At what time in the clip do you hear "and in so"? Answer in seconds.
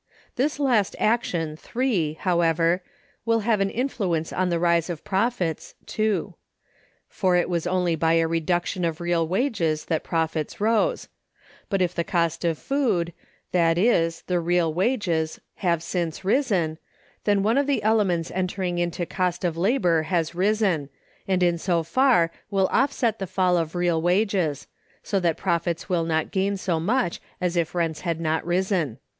21.27-21.83